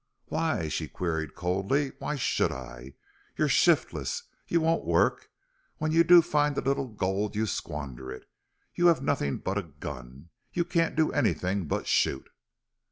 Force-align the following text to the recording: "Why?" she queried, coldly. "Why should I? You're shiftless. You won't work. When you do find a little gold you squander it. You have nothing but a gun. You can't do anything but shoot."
"Why?" 0.29 0.67
she 0.67 0.87
queried, 0.87 1.35
coldly. 1.35 1.91
"Why 1.99 2.15
should 2.15 2.51
I? 2.51 2.95
You're 3.37 3.47
shiftless. 3.47 4.23
You 4.47 4.59
won't 4.59 4.83
work. 4.83 5.29
When 5.77 5.91
you 5.91 6.03
do 6.03 6.23
find 6.23 6.57
a 6.57 6.61
little 6.61 6.87
gold 6.87 7.35
you 7.35 7.45
squander 7.45 8.11
it. 8.11 8.27
You 8.73 8.87
have 8.87 9.03
nothing 9.03 9.37
but 9.37 9.59
a 9.59 9.61
gun. 9.61 10.29
You 10.53 10.65
can't 10.65 10.95
do 10.95 11.11
anything 11.11 11.65
but 11.67 11.85
shoot." 11.85 12.27